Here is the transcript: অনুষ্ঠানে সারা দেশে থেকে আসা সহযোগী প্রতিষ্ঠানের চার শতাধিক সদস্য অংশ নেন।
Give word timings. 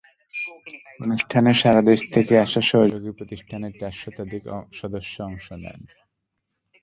অনুষ্ঠানে 0.99 1.51
সারা 1.53 1.81
দেশে 1.81 2.07
থেকে 2.15 2.33
আসা 2.37 2.61
সহযোগী 2.69 3.11
প্রতিষ্ঠানের 3.17 3.73
চার 3.79 3.93
শতাধিক 4.01 4.43
সদস্য 4.73 5.15
অংশ 5.23 5.47
নেন। 5.63 5.81